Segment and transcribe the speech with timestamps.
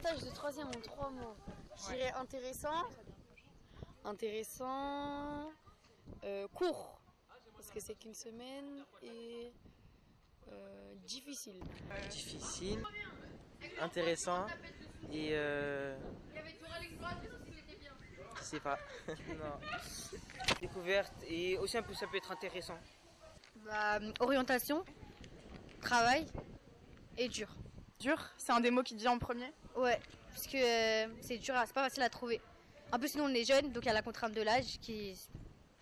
[0.00, 1.36] Stage de troisième en trois mois.
[1.76, 2.88] Je dirais intéressant,
[4.02, 5.52] intéressant,
[6.24, 6.98] euh, court,
[7.52, 9.52] parce que c'est qu'une semaine, et
[10.50, 11.60] euh, difficile.
[12.08, 12.82] Difficile,
[13.78, 14.46] intéressant
[15.12, 15.98] et euh,
[18.38, 18.78] je sais pas.
[19.08, 19.58] non.
[20.62, 22.78] Découverte et aussi un peu ça peut être intéressant.
[23.66, 24.82] Bah, orientation,
[25.82, 26.24] travail
[27.18, 27.54] et dur.
[27.98, 29.52] Dur, c'est un des mots qui te vient en premier?
[29.76, 29.98] Ouais,
[30.30, 32.40] parce que euh, c'est dur, c'est pas facile à trouver.
[32.92, 35.16] Un peu sinon on est jeune, donc il y a la contrainte de l'âge qui,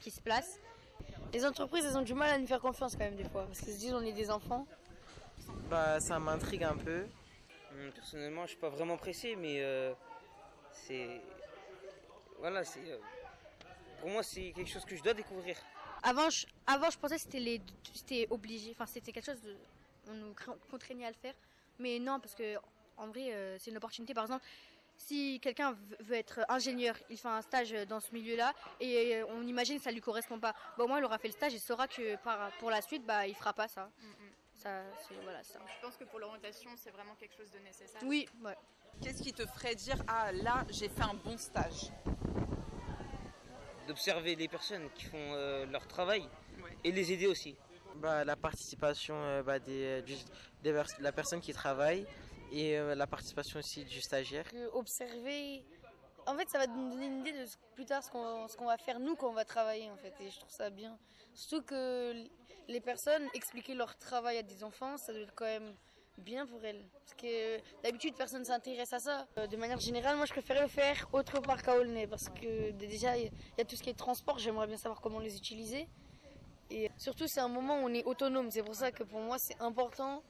[0.00, 0.58] qui se place.
[1.32, 3.60] Les entreprises, elles ont du mal à nous faire confiance quand même des fois, parce
[3.60, 4.66] qu'elles se disent on est des enfants.
[5.68, 7.06] Bah ça m'intrigue un peu.
[7.72, 9.92] Hum, Personnellement, je suis pas vraiment pressé, mais euh,
[10.72, 11.20] c'est
[12.38, 12.98] voilà, c'est euh,
[14.00, 15.56] pour moi c'est quelque chose que je dois découvrir.
[16.04, 17.60] Avant, je, avant, je pensais que c'était les,
[17.94, 19.56] c'était obligé, enfin c'était quelque chose, de,
[20.10, 20.34] on nous
[20.70, 21.34] contraignait à le faire.
[21.78, 22.56] Mais non, parce que
[22.96, 24.14] en vrai, euh, c'est une opportunité.
[24.14, 24.44] Par exemple,
[24.96, 29.42] si quelqu'un veut- être ingénieur, il fait un stage dans ce milieu-là et euh, on
[29.46, 30.54] imagine que ça lui correspond pas.
[30.76, 33.04] Bah, au moins, il aura fait le stage et saura que par, pour la suite,
[33.04, 33.90] bah, il fera pas ça.
[35.24, 35.58] Voilà ça.
[35.66, 38.00] Je pense que pour l'orientation, c'est vraiment quelque chose de nécessaire.
[38.04, 38.56] Oui, ouais.
[39.00, 41.90] Qu'est-ce qui te ferait dire ah là j'ai fait un bon stage
[43.88, 46.28] D'observer les personnes qui font euh, leur travail
[46.62, 46.76] Ouais.
[46.84, 47.56] et les aider aussi.
[47.96, 50.14] bah, La participation euh, bah, des, du-
[50.62, 52.06] des pers- la personne qui travaille
[52.52, 54.46] et euh, la participation aussi du stagiaire.
[54.72, 55.64] Observer,
[56.26, 58.76] en fait, ça va nous donner une idée de plus tard ce qu'on qu'on va
[58.76, 60.98] faire nous quand on va travailler en fait, et je trouve ça bien.
[61.34, 62.14] Surtout que
[62.68, 65.74] les personnes expliquer leur travail à des enfants, ça doit être quand même
[66.18, 66.84] bien pour elles.
[66.92, 69.26] Parce que d'habitude, personne s'intéresse à ça.
[69.38, 72.70] Euh, De manière générale, moi, je préfère le faire autre part qu'à Aulnay, parce que
[72.72, 75.88] déjà, il y a tout ce qui est transport, j'aimerais bien savoir comment les utiliser.
[76.70, 78.50] Et surtout, c'est un moment où on est autonome.
[78.50, 80.22] C'est pour ça que pour moi, c'est important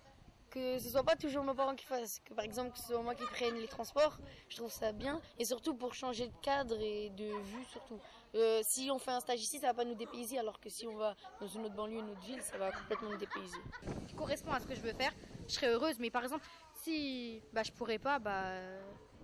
[0.52, 2.20] que ce soit pas toujours nos parents qui fassent.
[2.24, 4.18] Que par exemple, que ce soit moi qui prenne les transports.
[4.48, 5.20] Je trouve ça bien.
[5.38, 7.98] Et surtout pour changer de cadre et de vue surtout.
[8.34, 10.38] Euh, si on fait un stage ici, ça va pas nous dépayser.
[10.38, 13.10] Alors que si on va dans une autre banlieue, une autre ville, ça va complètement
[13.10, 13.58] nous dépayser.
[14.06, 15.12] qui correspond à ce que je veux faire,
[15.48, 15.98] je serais heureuse.
[15.98, 16.46] Mais par exemple,
[16.82, 18.52] si bah, je pourrais pas, bah,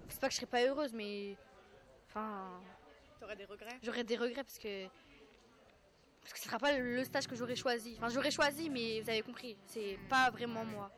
[0.09, 1.37] c'est pas que je serais pas heureuse, mais
[2.09, 2.61] enfin,
[3.21, 3.79] T'aurais des regrets?
[3.83, 4.87] j'aurais des regrets parce que
[6.29, 7.95] parce que ce sera pas le stage que j'aurais choisi.
[7.97, 10.91] Enfin, j'aurais choisi, mais vous avez compris, c'est pas vraiment moi.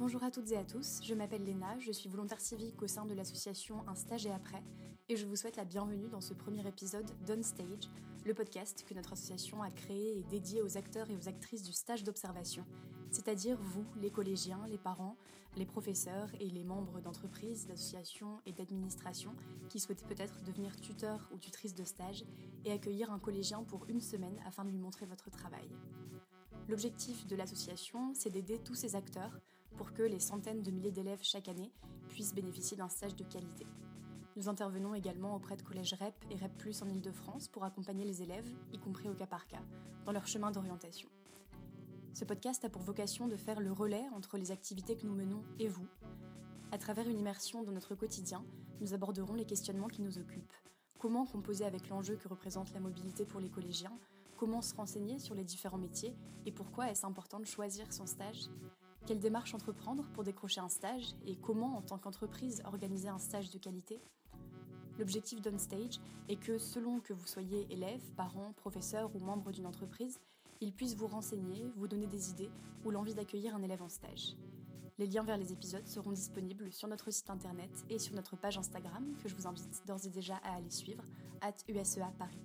[0.00, 3.06] Bonjour à toutes et à tous, je m'appelle Léna, je suis volontaire civique au sein
[3.06, 4.64] de l'association Un stage et après,
[5.10, 7.90] et je vous souhaite la bienvenue dans ce premier épisode d'Onstage,
[8.24, 11.72] le podcast que notre association a créé et dédié aux acteurs et aux actrices du
[11.72, 12.64] stage d'observation,
[13.10, 15.16] c'est-à-dire vous, les collégiens, les parents,
[15.56, 19.34] les professeurs et les membres d'entreprises, d'associations et d'administrations
[19.68, 22.24] qui souhaitent peut-être devenir tuteur ou tutrice de stage
[22.64, 25.68] et accueillir un collégien pour une semaine afin de lui montrer votre travail.
[26.66, 29.38] L'objectif de l'association, c'est d'aider tous ces acteurs
[29.76, 31.72] pour que les centaines de milliers d'élèves chaque année
[32.08, 33.66] puissent bénéficier d'un stage de qualité.
[34.36, 38.20] Nous intervenons également auprès de collèges REP et REP Plus en Ile-de-France pour accompagner les
[38.20, 39.62] élèves, y compris au cas par cas,
[40.04, 41.08] dans leur chemin d'orientation.
[42.14, 45.44] Ce podcast a pour vocation de faire le relais entre les activités que nous menons
[45.60, 45.86] et vous.
[46.72, 48.44] À travers une immersion dans notre quotidien,
[48.80, 50.52] nous aborderons les questionnements qui nous occupent.
[50.98, 53.96] Comment composer avec l'enjeu que représente la mobilité pour les collégiens?
[54.36, 56.16] Comment se renseigner sur les différents métiers?
[56.44, 58.48] Et pourquoi est-ce important de choisir son stage?
[59.06, 63.50] Quelle démarche entreprendre pour décrocher un stage Et comment, en tant qu'entreprise, organiser un stage
[63.50, 64.00] de qualité?
[64.98, 66.00] L'objectif d'OnStage
[66.30, 70.18] est que, selon que vous soyez élève, parent, professeur ou membre d'une entreprise,
[70.62, 72.50] il puisse vous renseigner, vous donner des idées
[72.82, 74.36] ou l'envie d'accueillir un élève en stage.
[74.96, 78.56] Les liens vers les épisodes seront disponibles sur notre site internet et sur notre page
[78.56, 81.04] Instagram que je vous invite d'ores et déjà à aller suivre,
[81.42, 82.40] at USEA Paris.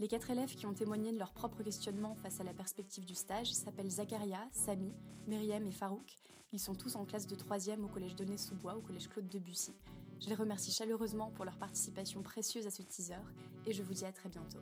[0.00, 3.16] Les quatre élèves qui ont témoigné de leur propre questionnement face à la perspective du
[3.16, 4.94] stage s'appellent Zakaria, Samy,
[5.26, 6.16] Myriam et Farouk.
[6.52, 9.74] Ils sont tous en classe de 3e au collège Donnet-sous-Bois, au collège Claude Debussy.
[10.20, 13.14] Je les remercie chaleureusement pour leur participation précieuse à ce teaser
[13.66, 14.60] et je vous dis à très bientôt.